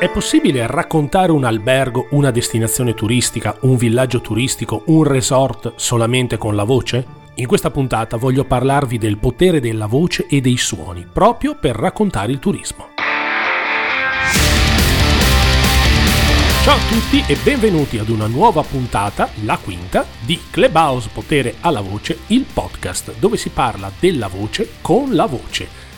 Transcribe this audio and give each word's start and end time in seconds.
È 0.00 0.08
possibile 0.08 0.66
raccontare 0.66 1.30
un 1.30 1.44
albergo, 1.44 2.06
una 2.12 2.30
destinazione 2.30 2.94
turistica, 2.94 3.54
un 3.60 3.76
villaggio 3.76 4.22
turistico, 4.22 4.84
un 4.86 5.04
resort 5.04 5.74
solamente 5.76 6.38
con 6.38 6.56
la 6.56 6.64
voce? 6.64 7.04
In 7.34 7.46
questa 7.46 7.70
puntata 7.70 8.16
voglio 8.16 8.44
parlarvi 8.44 8.96
del 8.96 9.18
potere 9.18 9.60
della 9.60 9.84
voce 9.84 10.26
e 10.26 10.40
dei 10.40 10.56
suoni, 10.56 11.06
proprio 11.12 11.54
per 11.54 11.76
raccontare 11.76 12.32
il 12.32 12.38
turismo. 12.38 12.86
Ciao 16.62 16.76
a 16.76 16.88
tutti 16.88 17.22
e 17.30 17.36
benvenuti 17.44 17.98
ad 17.98 18.08
una 18.08 18.26
nuova 18.26 18.62
puntata, 18.62 19.28
la 19.44 19.58
quinta, 19.62 20.06
di 20.20 20.40
Clubhouse 20.50 21.10
Potere 21.12 21.56
alla 21.60 21.82
Voce, 21.82 22.20
il 22.28 22.46
podcast 22.50 23.16
dove 23.18 23.36
si 23.36 23.50
parla 23.50 23.92
della 24.00 24.28
voce 24.28 24.76
con 24.80 25.14
la 25.14 25.26
voce 25.26 25.88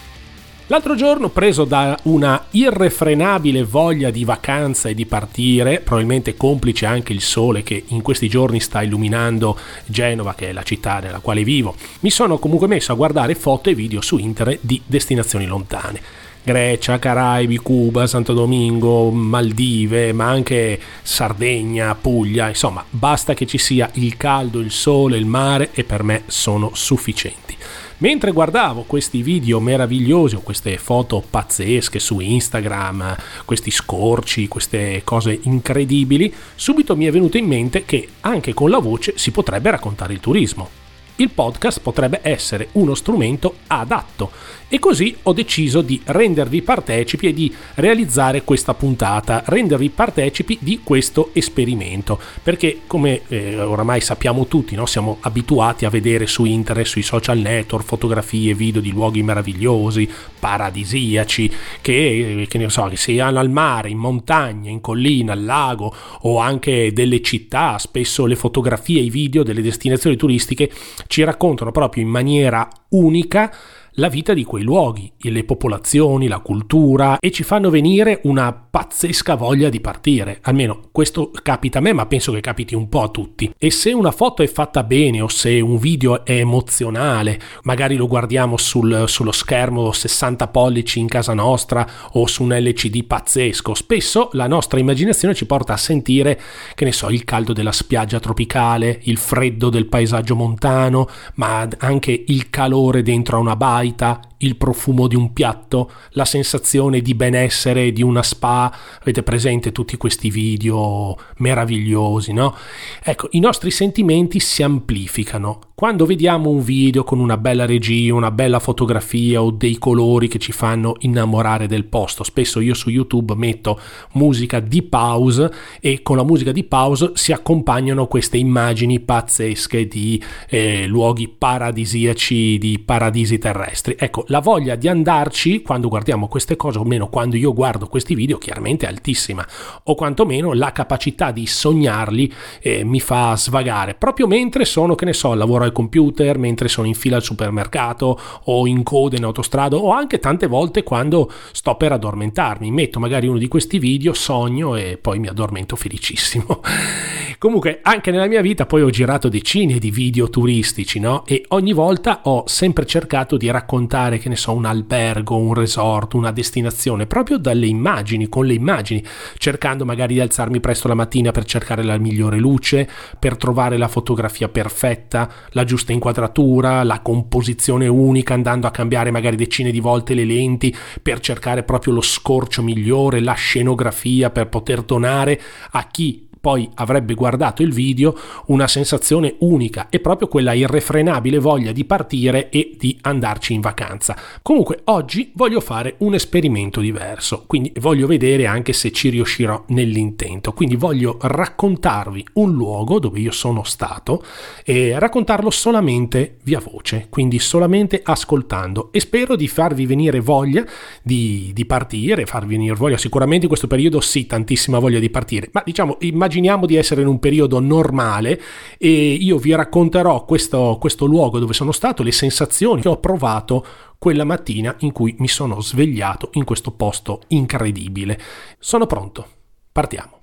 L'altro 0.72 0.94
giorno, 0.94 1.28
preso 1.28 1.66
da 1.66 1.98
una 2.04 2.46
irrefrenabile 2.52 3.62
voglia 3.62 4.10
di 4.10 4.24
vacanza 4.24 4.88
e 4.88 4.94
di 4.94 5.04
partire, 5.04 5.80
probabilmente 5.80 6.34
complice 6.34 6.86
anche 6.86 7.12
il 7.12 7.20
sole 7.20 7.62
che 7.62 7.84
in 7.88 8.00
questi 8.00 8.26
giorni 8.26 8.58
sta 8.58 8.82
illuminando 8.82 9.54
Genova, 9.84 10.32
che 10.32 10.48
è 10.48 10.52
la 10.52 10.62
città 10.62 10.98
nella 11.00 11.18
quale 11.18 11.44
vivo, 11.44 11.74
mi 12.00 12.08
sono 12.08 12.38
comunque 12.38 12.68
messo 12.68 12.90
a 12.90 12.94
guardare 12.94 13.34
foto 13.34 13.68
e 13.68 13.74
video 13.74 14.00
su 14.00 14.16
internet 14.16 14.60
di 14.62 14.80
destinazioni 14.86 15.44
lontane. 15.44 16.00
Grecia, 16.42 16.98
Caraibi, 16.98 17.58
Cuba, 17.58 18.06
Santo 18.06 18.32
Domingo, 18.32 19.10
Maldive, 19.10 20.14
ma 20.14 20.30
anche 20.30 20.80
Sardegna, 21.02 21.94
Puglia, 21.94 22.48
insomma, 22.48 22.82
basta 22.88 23.34
che 23.34 23.44
ci 23.44 23.58
sia 23.58 23.90
il 23.96 24.16
caldo, 24.16 24.58
il 24.58 24.70
sole, 24.70 25.18
il 25.18 25.26
mare 25.26 25.68
e 25.74 25.84
per 25.84 26.02
me 26.02 26.22
sono 26.28 26.70
sufficienti. 26.72 27.56
Mentre 28.02 28.32
guardavo 28.32 28.82
questi 28.82 29.22
video 29.22 29.60
meravigliosi 29.60 30.34
queste 30.42 30.76
foto 30.76 31.22
pazzesche 31.22 32.00
su 32.00 32.18
Instagram, 32.18 33.14
questi 33.44 33.70
scorci, 33.70 34.48
queste 34.48 35.02
cose 35.04 35.38
incredibili, 35.42 36.34
subito 36.56 36.96
mi 36.96 37.04
è 37.04 37.12
venuto 37.12 37.36
in 37.36 37.46
mente 37.46 37.84
che 37.84 38.08
anche 38.22 38.54
con 38.54 38.70
la 38.70 38.80
voce 38.80 39.12
si 39.16 39.30
potrebbe 39.30 39.70
raccontare 39.70 40.14
il 40.14 40.18
turismo. 40.18 40.81
Il 41.16 41.28
podcast 41.28 41.80
potrebbe 41.80 42.20
essere 42.22 42.68
uno 42.72 42.94
strumento 42.94 43.56
adatto 43.66 44.30
e 44.72 44.78
così 44.78 45.14
ho 45.24 45.34
deciso 45.34 45.82
di 45.82 46.00
rendervi 46.02 46.62
partecipi 46.62 47.26
e 47.26 47.34
di 47.34 47.54
realizzare 47.74 48.42
questa 48.42 48.72
puntata, 48.72 49.42
rendervi 49.44 49.90
partecipi 49.90 50.56
di 50.62 50.80
questo 50.82 51.28
esperimento, 51.34 52.18
perché 52.42 52.80
come 52.86 53.20
eh, 53.28 53.60
oramai 53.60 54.00
sappiamo 54.00 54.46
tutti, 54.46 54.74
no? 54.74 54.86
siamo 54.86 55.18
abituati 55.20 55.84
a 55.84 55.90
vedere 55.90 56.26
su 56.26 56.46
internet, 56.46 56.86
sui 56.86 57.02
social 57.02 57.36
network, 57.36 57.84
fotografie, 57.84 58.54
video 58.54 58.80
di 58.80 58.92
luoghi 58.92 59.22
meravigliosi, 59.22 60.08
paradisiaci, 60.38 61.52
che, 61.82 62.46
che 62.48 62.56
ne 62.58 62.70
so, 62.70 62.84
che 62.84 62.96
siano 62.96 63.40
al 63.40 63.50
mare, 63.50 63.90
in 63.90 63.98
montagna, 63.98 64.70
in 64.70 64.80
collina, 64.80 65.34
al 65.34 65.44
lago 65.44 65.94
o 66.22 66.38
anche 66.38 66.94
delle 66.94 67.20
città, 67.20 67.76
spesso 67.76 68.24
le 68.24 68.36
fotografie 68.36 69.02
i 69.02 69.10
video 69.10 69.42
delle 69.42 69.60
destinazioni 69.60 70.16
turistiche 70.16 70.70
ci 71.12 71.22
raccontano 71.24 71.72
proprio 71.72 72.02
in 72.02 72.08
maniera 72.08 72.66
unica 72.92 73.52
la 73.96 74.08
vita 74.08 74.32
di 74.32 74.44
quei 74.44 74.62
luoghi, 74.62 75.12
le 75.18 75.44
popolazioni, 75.44 76.26
la 76.26 76.38
cultura 76.38 77.18
e 77.18 77.30
ci 77.30 77.42
fanno 77.42 77.68
venire 77.68 78.20
una 78.24 78.52
pazzesca 78.52 79.34
voglia 79.34 79.68
di 79.68 79.80
partire. 79.80 80.38
Almeno 80.42 80.80
questo 80.90 81.30
capita 81.42 81.78
a 81.78 81.82
me, 81.82 81.92
ma 81.92 82.06
penso 82.06 82.32
che 82.32 82.40
capiti 82.40 82.74
un 82.74 82.88
po' 82.88 83.02
a 83.02 83.08
tutti. 83.08 83.52
E 83.58 83.70
se 83.70 83.92
una 83.92 84.10
foto 84.10 84.42
è 84.42 84.46
fatta 84.46 84.82
bene 84.82 85.20
o 85.20 85.28
se 85.28 85.60
un 85.60 85.76
video 85.76 86.24
è 86.24 86.38
emozionale, 86.38 87.38
magari 87.64 87.96
lo 87.96 88.06
guardiamo 88.06 88.56
sul, 88.56 89.04
sullo 89.06 89.32
schermo 89.32 89.92
60 89.92 90.48
pollici 90.48 90.98
in 90.98 91.08
casa 91.08 91.34
nostra 91.34 91.86
o 92.12 92.26
su 92.26 92.44
un 92.44 92.56
LCD 92.56 93.04
pazzesco, 93.04 93.74
spesso 93.74 94.30
la 94.32 94.46
nostra 94.46 94.78
immaginazione 94.78 95.34
ci 95.34 95.44
porta 95.44 95.74
a 95.74 95.78
sentire, 95.78 96.40
che 96.74 96.84
ne 96.84 96.92
so, 96.92 97.10
il 97.10 97.24
caldo 97.24 97.52
della 97.52 97.72
spiaggia 97.72 98.20
tropicale, 98.20 99.00
il 99.02 99.18
freddo 99.18 99.68
del 99.68 99.86
paesaggio 99.86 100.34
montano, 100.34 101.08
ma 101.34 101.68
anche 101.78 102.24
il 102.26 102.48
calore 102.48 103.02
dentro 103.02 103.36
a 103.36 103.40
una 103.40 103.56
baia 103.56 103.81
baita, 103.82 104.20
il 104.38 104.56
profumo 104.56 105.06
di 105.08 105.16
un 105.16 105.32
piatto, 105.32 105.90
la 106.10 106.24
sensazione 106.24 107.00
di 107.00 107.14
benessere 107.14 107.92
di 107.92 108.02
una 108.02 108.22
spa. 108.22 108.72
Avete 109.00 109.22
presente 109.22 109.72
tutti 109.72 109.96
questi 109.96 110.30
video 110.30 111.16
meravigliosi, 111.38 112.32
no? 112.32 112.54
Ecco, 113.02 113.28
i 113.32 113.40
nostri 113.40 113.70
sentimenti 113.70 114.40
si 114.40 114.62
amplificano. 114.62 115.58
Quando 115.74 116.06
vediamo 116.06 116.50
un 116.50 116.62
video 116.62 117.02
con 117.02 117.18
una 117.18 117.36
bella 117.36 117.66
regia, 117.66 118.14
una 118.14 118.30
bella 118.30 118.60
fotografia 118.60 119.42
o 119.42 119.50
dei 119.50 119.78
colori 119.78 120.28
che 120.28 120.38
ci 120.38 120.52
fanno 120.52 120.94
innamorare 121.00 121.66
del 121.66 121.86
posto, 121.86 122.22
spesso 122.22 122.60
io 122.60 122.74
su 122.74 122.88
YouTube 122.88 123.34
metto 123.34 123.80
musica 124.12 124.60
di 124.60 124.82
pause 124.82 125.50
e 125.80 126.02
con 126.02 126.16
la 126.16 126.24
musica 126.24 126.52
di 126.52 126.62
pause 126.62 127.12
si 127.14 127.32
accompagnano 127.32 128.06
queste 128.06 128.36
immagini 128.36 129.00
pazzesche 129.00 129.88
di 129.88 130.22
eh, 130.48 130.86
luoghi 130.86 131.26
paradisiaci, 131.26 132.58
di 132.58 132.78
paradisi 132.78 133.38
terrestri. 133.38 133.71
Ecco, 133.96 134.24
la 134.28 134.40
voglia 134.40 134.74
di 134.74 134.86
andarci 134.86 135.62
quando 135.62 135.88
guardiamo 135.88 136.28
queste 136.28 136.56
cose, 136.56 136.78
o 136.78 136.84
meno 136.84 137.08
quando 137.08 137.36
io 137.36 137.54
guardo 137.54 137.86
questi 137.86 138.14
video, 138.14 138.36
chiaramente 138.36 138.86
è 138.86 138.88
altissima, 138.88 139.46
o 139.84 139.94
quantomeno 139.94 140.52
la 140.52 140.72
capacità 140.72 141.30
di 141.30 141.46
sognarli 141.46 142.32
eh, 142.60 142.84
mi 142.84 143.00
fa 143.00 143.34
svagare, 143.36 143.94
proprio 143.94 144.26
mentre 144.26 144.64
sono, 144.66 144.94
che 144.94 145.06
ne 145.06 145.14
so, 145.14 145.32
lavoro 145.34 145.64
al 145.64 145.72
computer, 145.72 146.36
mentre 146.36 146.68
sono 146.68 146.86
in 146.86 146.94
fila 146.94 147.16
al 147.16 147.22
supermercato 147.22 148.20
o 148.44 148.66
in 148.66 148.82
coda 148.82 149.16
in 149.16 149.24
autostrada 149.24 149.76
o 149.76 149.90
anche 149.90 150.18
tante 150.18 150.46
volte 150.46 150.82
quando 150.82 151.30
sto 151.52 151.74
per 151.76 151.92
addormentarmi, 151.92 152.70
metto 152.70 153.00
magari 153.00 153.26
uno 153.26 153.38
di 153.38 153.48
questi 153.48 153.78
video, 153.78 154.12
sogno 154.12 154.76
e 154.76 154.98
poi 155.00 155.18
mi 155.18 155.28
addormento 155.28 155.76
felicissimo. 155.76 156.60
Comunque, 157.38 157.80
anche 157.82 158.10
nella 158.10 158.28
mia 158.28 158.40
vita 158.40 158.66
poi 158.66 158.82
ho 158.82 158.90
girato 158.90 159.28
decine 159.28 159.78
di 159.78 159.90
video 159.90 160.30
turistici, 160.30 161.00
no? 161.00 161.24
E 161.26 161.44
ogni 161.48 161.72
volta 161.72 162.20
ho 162.24 162.44
sempre 162.46 162.86
cercato 162.86 163.36
di 163.36 163.46
raccontare 163.46 163.61
che 163.66 164.28
ne 164.28 164.36
so, 164.36 164.52
un 164.52 164.64
albergo, 164.64 165.36
un 165.36 165.54
resort, 165.54 166.14
una 166.14 166.30
destinazione, 166.30 167.06
proprio 167.06 167.38
dalle 167.38 167.66
immagini, 167.66 168.28
con 168.28 168.46
le 168.46 168.54
immagini, 168.54 169.04
cercando 169.36 169.84
magari 169.84 170.14
di 170.14 170.20
alzarmi 170.20 170.60
presto 170.60 170.88
la 170.88 170.94
mattina 170.94 171.30
per 171.30 171.44
cercare 171.44 171.82
la 171.82 171.98
migliore 171.98 172.38
luce, 172.38 172.88
per 173.18 173.36
trovare 173.36 173.76
la 173.76 173.88
fotografia 173.88 174.48
perfetta, 174.48 175.30
la 175.50 175.64
giusta 175.64 175.92
inquadratura, 175.92 176.82
la 176.82 177.00
composizione 177.00 177.86
unica, 177.86 178.34
andando 178.34 178.66
a 178.66 178.70
cambiare 178.70 179.10
magari 179.10 179.36
decine 179.36 179.70
di 179.70 179.80
volte 179.80 180.14
le 180.14 180.24
lenti 180.24 180.74
per 181.00 181.20
cercare 181.20 181.62
proprio 181.62 181.94
lo 181.94 182.00
scorcio 182.00 182.62
migliore, 182.62 183.20
la 183.20 183.34
scenografia 183.34 184.30
per 184.30 184.48
poter 184.48 184.82
donare 184.82 185.40
a 185.70 185.86
chi 185.90 186.30
poi 186.42 186.68
avrebbe 186.74 187.14
guardato 187.14 187.62
il 187.62 187.72
video 187.72 188.18
una 188.46 188.66
sensazione 188.66 189.36
unica 189.38 189.86
e 189.90 190.00
proprio 190.00 190.26
quella 190.26 190.52
irrefrenabile 190.52 191.38
voglia 191.38 191.70
di 191.70 191.84
partire 191.84 192.50
e 192.50 192.74
di 192.76 192.98
andarci 193.02 193.54
in 193.54 193.60
vacanza. 193.60 194.16
Comunque 194.42 194.80
oggi 194.86 195.30
voglio 195.36 195.60
fare 195.60 195.94
un 195.98 196.14
esperimento 196.14 196.80
diverso, 196.80 197.44
quindi 197.46 197.72
voglio 197.78 198.08
vedere 198.08 198.46
anche 198.46 198.72
se 198.72 198.90
ci 198.90 199.08
riuscirò 199.10 199.62
nell'intento. 199.68 200.52
Quindi 200.52 200.74
voglio 200.74 201.16
raccontarvi 201.20 202.26
un 202.32 202.50
luogo 202.50 202.98
dove 202.98 203.20
io 203.20 203.30
sono 203.30 203.62
stato 203.62 204.24
e 204.64 204.98
raccontarlo 204.98 205.48
solamente 205.48 206.38
via 206.42 206.58
voce, 206.58 207.06
quindi 207.08 207.38
solamente 207.38 208.00
ascoltando 208.02 208.88
e 208.90 208.98
spero 208.98 209.36
di 209.36 209.46
farvi 209.46 209.86
venire 209.86 210.18
voglia 210.18 210.64
di, 211.04 211.52
di 211.54 211.64
partire, 211.66 212.26
farvi 212.26 212.56
venire 212.56 212.74
voglia 212.74 212.98
sicuramente 212.98 213.42
in 213.42 213.48
questo 213.48 213.68
periodo 213.68 214.00
sì, 214.00 214.26
tantissima 214.26 214.80
voglia 214.80 214.98
di 214.98 215.08
partire, 215.08 215.48
ma 215.52 215.62
diciamo 215.64 215.98
immaginiamo 216.00 216.30
immaginiamo 216.32 216.64
di 216.64 216.76
essere 216.76 217.02
in 217.02 217.08
un 217.08 217.18
periodo 217.18 217.60
normale 217.60 218.40
e 218.78 219.12
io 219.12 219.36
vi 219.36 219.54
racconterò 219.54 220.24
questo, 220.24 220.78
questo 220.80 221.04
luogo 221.04 221.38
dove 221.38 221.52
sono 221.52 221.72
stato, 221.72 222.02
le 222.02 222.12
sensazioni 222.12 222.80
che 222.80 222.88
ho 222.88 222.96
provato 222.98 223.66
quella 223.98 224.24
mattina 224.24 224.74
in 224.78 224.92
cui 224.92 225.14
mi 225.18 225.28
sono 225.28 225.60
svegliato 225.60 226.30
in 226.32 226.44
questo 226.44 226.70
posto 226.70 227.20
incredibile. 227.28 228.18
Sono 228.58 228.86
pronto, 228.86 229.26
partiamo. 229.70 230.20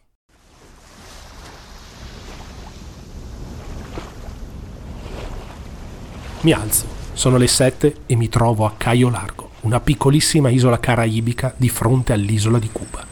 Mi 6.41 6.51
alzo, 6.53 6.85
sono 7.13 7.37
le 7.37 7.47
7 7.47 7.95
e 8.07 8.15
mi 8.15 8.29
trovo 8.29 8.65
a 8.65 8.73
Caio 8.75 9.09
Largo, 9.09 9.51
una 9.61 9.79
piccolissima 9.79 10.49
isola 10.49 10.79
caraibica 10.79 11.53
di 11.55 11.69
fronte 11.69 12.13
all'isola 12.13 12.57
di 12.57 12.69
Cuba. 12.71 13.08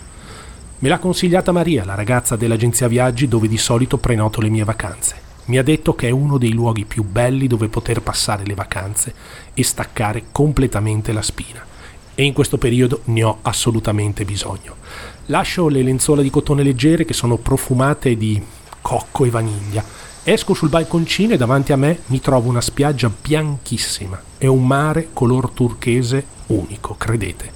Me 0.79 0.89
l'ha 0.89 1.00
consigliata 1.00 1.51
Maria, 1.51 1.83
la 1.85 1.95
ragazza 1.95 2.35
dell'agenzia 2.35 2.88
viaggi 2.88 3.27
dove 3.27 3.47
di 3.47 3.57
solito 3.57 3.97
prenoto 3.97 4.41
le 4.41 4.50
mie 4.50 4.63
vacanze. 4.63 5.15
Mi 5.45 5.57
ha 5.57 5.63
detto 5.63 5.95
che 5.95 6.09
è 6.09 6.12
uno 6.12 6.38
dei 6.38 6.51
luoghi 6.51 6.85
più 6.85 7.03
belli 7.03 7.47
dove 7.47 7.68
poter 7.68 8.03
passare 8.03 8.45
le 8.45 8.53
vacanze 8.53 9.12
e 9.56 9.63
staccare 9.63 10.25
completamente 10.31 11.12
la 11.13 11.24
spina. 11.24 11.65
E 12.13 12.24
in 12.24 12.31
questo 12.31 12.59
periodo 12.59 13.01
ne 13.06 13.24
ho 13.24 13.39
assolutamente 13.41 14.24
bisogno. 14.24 14.75
Lascio 15.27 15.68
le 15.68 15.81
lenzuola 15.81 16.21
di 16.21 16.29
cotone 16.29 16.62
leggere 16.62 17.06
che 17.06 17.13
sono 17.13 17.38
profumate 17.38 18.15
di 18.15 18.39
cocco 18.80 19.25
e 19.25 19.31
vaniglia. 19.31 19.83
Esco 20.23 20.53
sul 20.53 20.69
balconcino 20.69 21.33
e 21.33 21.38
davanti 21.38 21.71
a 21.71 21.75
me 21.75 22.01
mi 22.06 22.19
trovo 22.19 22.50
una 22.50 22.62
spiaggia 22.62 23.09
bianchissima 23.09 24.21
e 24.38 24.45
un 24.45 24.68
mare 24.68 25.09
color 25.12 25.50
turchese 25.50 26.23
unico, 26.47 26.94
credete. 26.95 27.56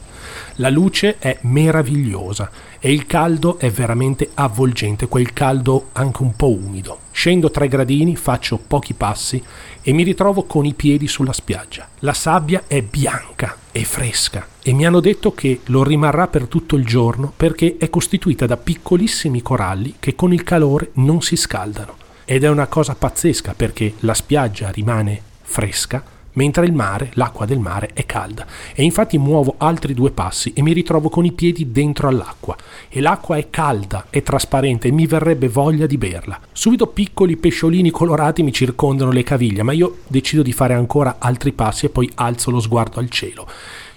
La 0.55 0.69
luce 0.69 1.17
è 1.19 1.37
meravigliosa 1.41 2.49
e 2.83 2.91
il 2.91 3.05
caldo 3.05 3.59
è 3.59 3.69
veramente 3.69 4.31
avvolgente, 4.33 5.07
quel 5.07 5.33
caldo 5.33 5.89
anche 5.91 6.23
un 6.23 6.35
po' 6.35 6.49
umido. 6.49 6.97
Scendo 7.11 7.51
tre 7.51 7.67
gradini, 7.67 8.15
faccio 8.15 8.57
pochi 8.57 8.95
passi 8.95 9.41
e 9.83 9.93
mi 9.93 10.01
ritrovo 10.01 10.43
con 10.43 10.65
i 10.65 10.73
piedi 10.73 11.07
sulla 11.07 11.31
spiaggia. 11.31 11.87
La 11.99 12.13
sabbia 12.13 12.63
è 12.65 12.81
bianca 12.81 13.55
e 13.71 13.83
fresca 13.83 14.47
e 14.63 14.73
mi 14.73 14.87
hanno 14.87 14.99
detto 14.99 15.31
che 15.33 15.59
lo 15.65 15.83
rimarrà 15.83 16.27
per 16.27 16.47
tutto 16.47 16.75
il 16.75 16.83
giorno 16.83 17.31
perché 17.37 17.77
è 17.77 17.87
costituita 17.91 18.47
da 18.47 18.57
piccolissimi 18.57 19.43
coralli 19.43 19.97
che 19.99 20.15
con 20.15 20.33
il 20.33 20.43
calore 20.43 20.89
non 20.93 21.21
si 21.21 21.35
scaldano. 21.35 21.97
Ed 22.25 22.43
è 22.43 22.49
una 22.49 22.65
cosa 22.65 22.95
pazzesca 22.95 23.53
perché 23.55 23.93
la 23.99 24.15
spiaggia 24.15 24.71
rimane 24.71 25.21
fresca 25.43 26.03
mentre 26.33 26.65
il 26.65 26.73
mare, 26.73 27.11
l'acqua 27.13 27.45
del 27.45 27.59
mare 27.59 27.91
è 27.93 28.05
calda 28.05 28.45
e 28.73 28.83
infatti 28.83 29.17
muovo 29.17 29.55
altri 29.57 29.93
due 29.93 30.11
passi 30.11 30.53
e 30.53 30.61
mi 30.61 30.73
ritrovo 30.73 31.09
con 31.09 31.25
i 31.25 31.31
piedi 31.31 31.71
dentro 31.71 32.07
all'acqua 32.07 32.55
e 32.89 33.01
l'acqua 33.01 33.37
è 33.37 33.49
calda 33.49 34.07
e 34.09 34.23
trasparente 34.23 34.87
e 34.87 34.91
mi 34.91 35.07
verrebbe 35.07 35.47
voglia 35.47 35.85
di 35.85 35.97
berla. 35.97 36.39
Subito 36.51 36.87
piccoli 36.87 37.37
pesciolini 37.37 37.89
colorati 37.89 38.43
mi 38.43 38.53
circondano 38.53 39.11
le 39.11 39.23
caviglie, 39.23 39.63
ma 39.63 39.71
io 39.71 39.99
decido 40.07 40.41
di 40.41 40.53
fare 40.53 40.73
ancora 40.73 41.17
altri 41.19 41.51
passi 41.51 41.85
e 41.85 41.89
poi 41.89 42.09
alzo 42.15 42.51
lo 42.51 42.59
sguardo 42.59 42.99
al 42.99 43.09
cielo. 43.09 43.47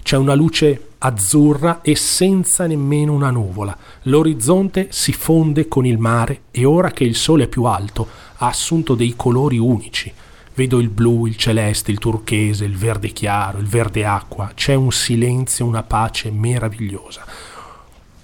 C'è 0.03 0.17
una 0.17 0.35
luce 0.35 0.89
azzurra 0.99 1.81
e 1.81 1.95
senza 1.95 2.67
nemmeno 2.67 3.13
una 3.13 3.31
nuvola. 3.31 3.75
L'orizzonte 4.03 4.87
si 4.91 5.13
fonde 5.13 5.67
con 5.67 5.85
il 5.85 5.97
mare 5.97 6.41
e 6.51 6.63
ora 6.65 6.91
che 6.91 7.03
il 7.03 7.15
sole 7.15 7.45
è 7.45 7.47
più 7.47 7.63
alto 7.63 8.07
ha 8.37 8.47
assunto 8.47 8.95
dei 8.95 9.13
colori 9.15 9.57
unici. 9.57 10.11
Vedo 10.55 10.79
il 10.79 10.87
blu, 10.87 11.25
il 11.25 11.35
celeste, 11.35 11.91
il 11.91 11.99
turchese, 11.99 12.63
il 12.63 12.77
verde 12.77 13.09
chiaro, 13.09 13.57
il 13.57 13.67
verde 13.67 14.05
acqua. 14.05 14.51
C'è 14.55 14.73
un 14.73 14.89
silenzio, 14.89 15.65
una 15.65 15.83
pace 15.83 16.31
meravigliosa. 16.31 17.25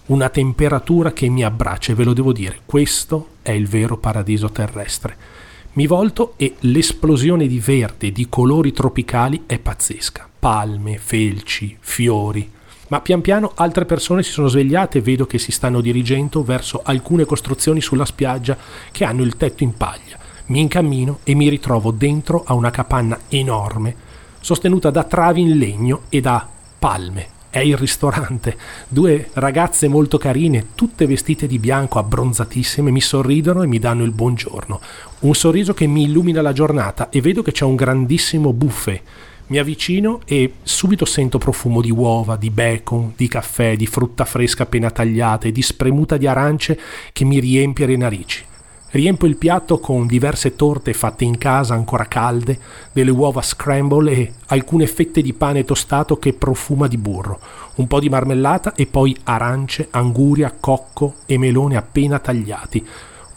Una 0.05 0.29
temperatura 0.29 1.11
che 1.11 1.27
mi 1.27 1.43
abbraccia 1.43 1.91
e 1.91 1.95
ve 1.95 2.05
lo 2.05 2.13
devo 2.13 2.31
dire, 2.31 2.61
questo 2.65 3.31
è 3.41 3.51
il 3.51 3.67
vero 3.67 3.97
paradiso 3.97 4.49
terrestre. 4.49 5.17
Mi 5.73 5.87
volto 5.87 6.35
e 6.37 6.55
l'esplosione 6.59 7.47
di 7.47 7.59
verde, 7.59 8.13
di 8.13 8.27
colori 8.29 8.71
tropicali 8.71 9.43
è 9.45 9.59
pazzesca. 9.59 10.29
Palme, 10.39 10.99
felci, 10.99 11.75
fiori. 11.81 12.49
Ma 12.87 13.01
pian 13.01 13.19
piano 13.19 13.51
altre 13.55 13.83
persone 13.83 14.23
si 14.23 14.31
sono 14.31 14.47
svegliate 14.47 14.99
e 14.99 15.01
vedo 15.01 15.25
che 15.25 15.37
si 15.37 15.51
stanno 15.51 15.81
dirigendo 15.81 16.43
verso 16.43 16.81
alcune 16.81 17.25
costruzioni 17.25 17.81
sulla 17.81 18.05
spiaggia 18.05 18.57
che 18.89 19.03
hanno 19.03 19.21
il 19.21 19.35
tetto 19.35 19.63
in 19.63 19.75
paglia 19.75 20.19
mi 20.51 20.59
incammino 20.59 21.19
e 21.23 21.33
mi 21.33 21.47
ritrovo 21.47 21.91
dentro 21.91 22.43
a 22.45 22.53
una 22.53 22.71
capanna 22.71 23.17
enorme, 23.29 23.95
sostenuta 24.41 24.89
da 24.89 25.05
travi 25.05 25.39
in 25.39 25.57
legno 25.57 26.01
e 26.09 26.19
da 26.19 26.45
palme. 26.77 27.39
È 27.49 27.59
il 27.59 27.77
ristorante. 27.77 28.57
Due 28.87 29.29
ragazze 29.33 29.87
molto 29.87 30.17
carine, 30.17 30.67
tutte 30.75 31.07
vestite 31.07 31.47
di 31.47 31.57
bianco, 31.57 31.99
abbronzatissime, 31.99 32.91
mi 32.91 32.99
sorridono 32.99 33.63
e 33.63 33.67
mi 33.67 33.79
danno 33.79 34.03
il 34.03 34.11
buongiorno. 34.11 34.79
Un 35.19 35.33
sorriso 35.33 35.73
che 35.73 35.87
mi 35.87 36.03
illumina 36.03 36.41
la 36.41 36.53
giornata 36.53 37.09
e 37.09 37.21
vedo 37.21 37.41
che 37.41 37.53
c'è 37.53 37.63
un 37.63 37.75
grandissimo 37.75 38.51
buffet. 38.51 39.01
Mi 39.47 39.57
avvicino 39.57 40.19
e 40.25 40.55
subito 40.63 41.05
sento 41.05 41.37
profumo 41.37 41.81
di 41.81 41.91
uova, 41.91 42.35
di 42.35 42.49
bacon, 42.49 43.13
di 43.15 43.29
caffè, 43.29 43.77
di 43.77 43.85
frutta 43.85 44.25
fresca 44.25 44.63
appena 44.63 44.91
tagliata 44.91 45.47
e 45.47 45.53
di 45.53 45.61
spremuta 45.61 46.17
di 46.17 46.27
arance 46.27 46.77
che 47.13 47.23
mi 47.23 47.39
riempie 47.39 47.85
le 47.85 47.97
narici. 47.97 48.45
Riempo 48.93 49.25
il 49.25 49.37
piatto 49.37 49.79
con 49.79 50.05
diverse 50.05 50.57
torte 50.57 50.91
fatte 50.91 51.23
in 51.23 51.37
casa 51.37 51.73
ancora 51.73 52.07
calde, 52.07 52.59
delle 52.91 53.11
uova 53.11 53.41
scramble 53.41 54.11
e 54.11 54.33
alcune 54.47 54.85
fette 54.85 55.21
di 55.21 55.31
pane 55.31 55.63
tostato 55.63 56.17
che 56.17 56.33
profuma 56.33 56.87
di 56.87 56.97
burro, 56.97 57.39
un 57.75 57.87
po' 57.87 58.01
di 58.01 58.09
marmellata 58.09 58.73
e 58.73 58.87
poi 58.87 59.15
arance, 59.23 59.87
anguria, 59.91 60.53
cocco 60.59 61.15
e 61.25 61.37
melone 61.37 61.77
appena 61.77 62.19
tagliati, 62.19 62.85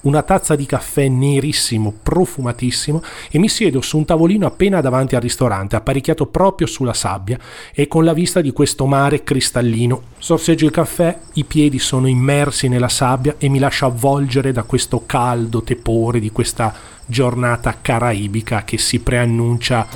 una 0.05 0.23
tazza 0.23 0.57
di 0.57 0.67
caffè 0.67 1.09
nerissimo, 1.09 1.93
profumatissimo 2.03 3.03
e 3.31 3.39
mi 3.39 3.49
siedo 3.49 3.81
su 3.81 3.99
un 3.99 4.05
tavolino 4.05 4.47
appena 4.47 4.81
davanti 4.81 5.15
al 5.15 5.23
ristorante, 5.23 5.77
apparecchiato 5.77 6.27
proprio 6.27 6.67
sulla 6.67 6.95
sabbia 6.95 7.39
e 7.73 7.87
con 7.89 8.05
la 8.05 8.13
vista 8.13 8.41
di 8.41 8.53
questo 8.53 8.87
mare 8.87 9.23
cristallino. 9.23 10.03
Sorseggio 10.19 10.65
il 10.65 10.71
caffè, 10.71 11.19
i 11.35 11.45
piedi 11.45 11.79
sono 11.79 12.07
immersi 12.07 12.69
nella 12.69 12.89
sabbia 12.89 13.35
e 13.39 13.49
mi 13.49 13.59
lascio 13.59 13.87
avvolgere 13.87 14.53
da 14.53 14.63
questo 14.63 15.03
caldo 15.07 15.63
tepore 15.63 16.21
di 16.21 16.31
questa 16.31 16.75
giornata 17.07 17.77
caraibica 17.81 18.65
che 18.65 18.79
si 18.79 19.01
preannuncia 19.01 19.87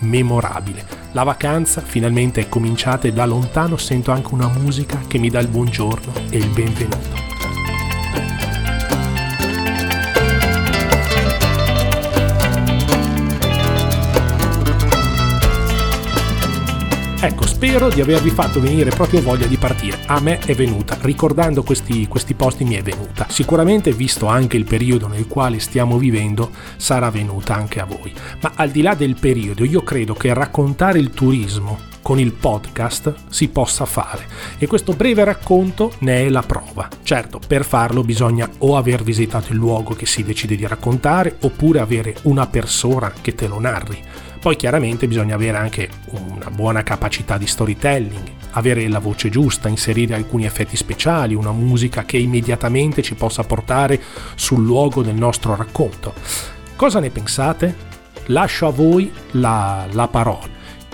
memorabile. 0.00 1.02
La 1.12 1.22
vacanza 1.22 1.80
finalmente 1.80 2.42
è 2.42 2.48
cominciata 2.48 3.08
e 3.08 3.12
da 3.12 3.24
lontano 3.24 3.76
sento 3.76 4.10
anche 4.10 4.34
una 4.34 4.48
musica 4.48 5.00
che 5.06 5.18
mi 5.18 5.30
dà 5.30 5.38
il 5.40 5.48
buongiorno 5.48 6.12
e 6.30 6.38
il 6.38 6.48
benvenuto. 6.48 7.23
Ecco, 17.24 17.46
spero 17.46 17.88
di 17.88 18.02
avervi 18.02 18.28
fatto 18.28 18.60
venire 18.60 18.90
proprio 18.90 19.22
voglia 19.22 19.46
di 19.46 19.56
partire. 19.56 19.98
A 20.08 20.20
me 20.20 20.40
è 20.40 20.54
venuta, 20.54 20.98
ricordando 21.00 21.62
questi, 21.62 22.06
questi 22.06 22.34
posti 22.34 22.64
mi 22.64 22.74
è 22.74 22.82
venuta. 22.82 23.24
Sicuramente, 23.30 23.92
visto 23.92 24.26
anche 24.26 24.58
il 24.58 24.66
periodo 24.66 25.08
nel 25.08 25.26
quale 25.26 25.58
stiamo 25.58 25.96
vivendo, 25.96 26.50
sarà 26.76 27.10
venuta 27.10 27.54
anche 27.54 27.80
a 27.80 27.86
voi. 27.86 28.12
Ma 28.42 28.52
al 28.56 28.68
di 28.68 28.82
là 28.82 28.94
del 28.94 29.16
periodo, 29.18 29.64
io 29.64 29.82
credo 29.82 30.12
che 30.12 30.34
raccontare 30.34 30.98
il 30.98 31.12
turismo 31.12 31.92
con 32.02 32.18
il 32.18 32.32
podcast 32.32 33.14
si 33.30 33.48
possa 33.48 33.86
fare 33.86 34.26
e 34.58 34.66
questo 34.66 34.92
breve 34.92 35.24
racconto 35.24 35.94
ne 36.00 36.26
è 36.26 36.28
la 36.28 36.42
prova. 36.42 36.86
Certo, 37.02 37.40
per 37.44 37.64
farlo 37.64 38.04
bisogna 38.04 38.46
o 38.58 38.76
aver 38.76 39.02
visitato 39.02 39.52
il 39.52 39.56
luogo 39.56 39.94
che 39.94 40.04
si 40.04 40.22
decide 40.22 40.56
di 40.56 40.66
raccontare 40.66 41.38
oppure 41.40 41.80
avere 41.80 42.16
una 42.24 42.46
persona 42.46 43.10
che 43.18 43.34
te 43.34 43.46
lo 43.46 43.58
narri. 43.58 44.02
Poi 44.44 44.56
chiaramente 44.56 45.08
bisogna 45.08 45.36
avere 45.36 45.56
anche 45.56 45.88
una 46.10 46.50
buona 46.50 46.82
capacità 46.82 47.38
di 47.38 47.46
storytelling, 47.46 48.30
avere 48.50 48.86
la 48.88 48.98
voce 48.98 49.30
giusta, 49.30 49.70
inserire 49.70 50.14
alcuni 50.14 50.44
effetti 50.44 50.76
speciali, 50.76 51.34
una 51.34 51.50
musica 51.50 52.04
che 52.04 52.18
immediatamente 52.18 53.00
ci 53.00 53.14
possa 53.14 53.42
portare 53.44 53.98
sul 54.34 54.62
luogo 54.62 55.00
del 55.00 55.14
nostro 55.14 55.56
racconto. 55.56 56.12
Cosa 56.76 57.00
ne 57.00 57.08
pensate? 57.08 57.74
Lascio 58.26 58.66
a 58.66 58.70
voi 58.70 59.10
la, 59.30 59.86
la 59.92 60.08
parola. 60.08 60.46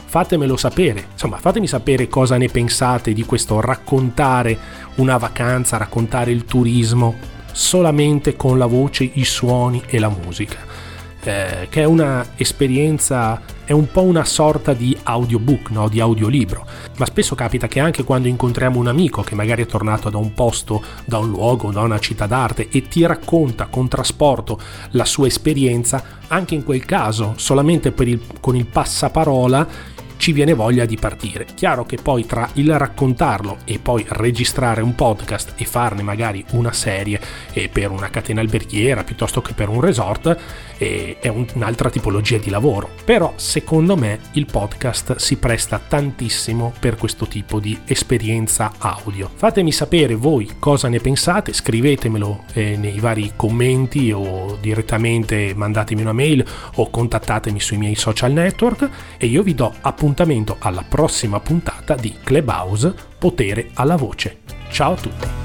Fatemelo 0.05 0.57
sapere, 0.57 1.07
insomma 1.11 1.39
fatemi 1.39 1.67
sapere 1.67 2.07
cosa 2.07 2.37
ne 2.37 2.47
pensate 2.47 3.13
di 3.13 3.25
questo 3.25 3.61
raccontare 3.61 4.57
una 4.95 5.17
vacanza, 5.17 5.77
raccontare 5.77 6.31
il 6.31 6.45
turismo 6.45 7.17
solamente 7.51 8.37
con 8.37 8.59
la 8.59 8.67
voce, 8.67 9.11
i 9.13 9.25
suoni 9.25 9.83
e 9.89 9.99
la 9.99 10.09
musica 10.09 10.70
eh, 11.23 11.67
che 11.69 11.83
è 11.83 11.85
un'esperienza, 11.85 13.41
è 13.65 13.73
un 13.73 13.91
po' 13.91 14.03
una 14.03 14.25
sorta 14.25 14.73
di 14.73 14.97
audiobook, 15.03 15.71
no? 15.71 15.89
di 15.89 16.01
audiolibro, 16.01 16.67
ma 16.97 17.07
spesso 17.07 17.35
capita 17.35 17.69
che 17.69 17.81
anche 17.81 18.05
quando 18.05 18.29
incontriamo 18.29 18.79
un 18.79 18.89
amico 18.89 19.23
che 19.23 19.35
magari 19.35 19.63
è 19.63 19.67
tornato 19.67 20.11
da 20.11 20.19
un 20.19 20.33
posto, 20.35 20.83
da 21.05 21.19
un 21.19 21.31
luogo, 21.31 21.71
da 21.71 21.83
una 21.83 21.99
città 21.99 22.27
d'arte 22.27 22.69
e 22.71 22.89
ti 22.89 23.05
racconta 23.05 23.67
con 23.67 23.89
trasporto 23.89 24.59
la 24.91 25.05
sua 25.05 25.27
esperienza, 25.27 26.03
anche 26.29 26.55
in 26.55 26.65
quel 26.65 26.85
caso 26.85 27.35
solamente 27.37 27.95
il, 27.97 28.21
con 28.41 28.57
il 28.57 28.67
passaparola 28.67 29.99
ci 30.21 30.33
viene 30.33 30.53
voglia 30.53 30.85
di 30.85 30.97
partire. 30.97 31.47
Chiaro 31.55 31.87
che 31.87 31.97
poi 31.97 32.27
tra 32.27 32.47
il 32.55 32.79
raccontarlo 32.79 33.57
e 33.65 33.79
poi 33.79 34.05
registrare 34.07 34.83
un 34.83 34.95
podcast 34.95 35.55
e 35.57 35.65
farne 35.65 36.03
magari 36.03 36.45
una 36.51 36.73
serie 36.73 37.19
per 37.73 37.91
una 37.91 38.11
catena 38.11 38.43
alberghiera 38.43 39.03
piuttosto 39.03 39.41
che 39.41 39.55
per 39.55 39.71
un 39.71 39.81
resort 39.81 40.37
è 40.77 41.29
un'altra 41.29 41.89
tipologia 41.89 42.37
di 42.37 42.51
lavoro. 42.51 42.91
Però 43.03 43.33
secondo 43.37 43.97
me 43.97 44.19
il 44.33 44.45
podcast 44.45 45.17
si 45.17 45.37
presta 45.37 45.81
tantissimo 45.89 46.75
per 46.79 46.97
questo 46.97 47.27
tipo 47.27 47.59
di 47.59 47.79
esperienza 47.87 48.73
audio. 48.77 49.31
Fatemi 49.35 49.73
sapere 49.73 50.15
voi 50.17 50.51
cosa 50.59 50.89
ne 50.89 51.01
pensate, 51.01 51.55
scrivetemelo 51.55 52.45
eh, 52.53 52.77
nei 52.77 53.01
vari 53.01 53.33
commenti 53.37 54.13
o 54.13 54.59
direttamente 54.61 55.55
mandatemi 55.55 56.03
una 56.03 56.13
mail 56.13 56.45
o 56.75 56.91
contattatemi 56.91 57.59
sui 57.59 57.79
miei 57.79 57.95
social 57.95 58.33
network 58.33 58.89
e 59.17 59.27
io 59.27 59.43
vi 59.43 59.55
do 59.55 59.73
appuntamento 59.81 60.09
appuntamento 60.11 60.57
alla 60.59 60.85
prossima 60.87 61.39
puntata 61.41 61.95
di 61.95 62.17
Clubhouse 62.23 62.93
Potere 63.19 63.71
alla 63.75 63.97
Voce. 63.97 64.41
Ciao 64.71 64.93
a 64.93 64.97
tutti! 64.97 65.40